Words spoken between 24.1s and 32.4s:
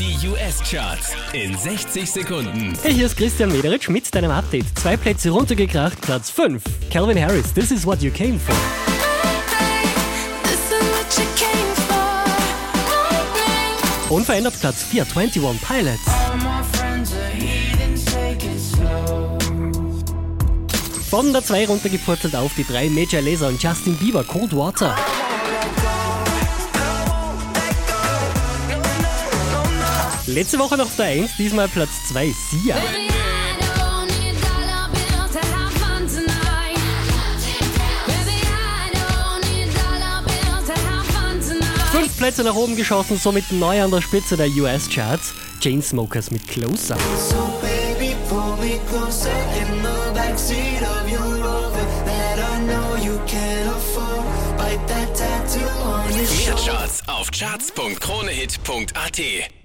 Cold Water. Letzte Woche noch der 1, diesmal Platz 2,